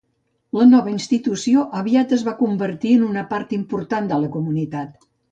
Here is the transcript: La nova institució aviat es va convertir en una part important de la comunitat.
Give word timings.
La 0.59 0.63
nova 0.67 0.89
institució 0.93 1.65
aviat 1.81 2.15
es 2.17 2.23
va 2.29 2.33
convertir 2.39 2.93
en 2.99 3.03
una 3.09 3.25
part 3.33 3.53
important 3.59 4.09
de 4.13 4.19
la 4.25 4.31
comunitat. 4.37 4.97